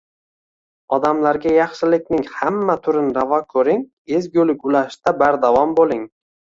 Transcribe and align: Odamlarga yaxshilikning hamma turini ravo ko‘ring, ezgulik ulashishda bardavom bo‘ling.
Odamlarga 0.97 1.53
yaxshilikning 1.57 2.25
hamma 2.39 2.79
turini 2.89 3.15
ravo 3.21 3.41
ko‘ring, 3.55 3.87
ezgulik 4.21 4.71
ulashishda 4.73 5.19
bardavom 5.25 5.81
bo‘ling. 5.83 6.07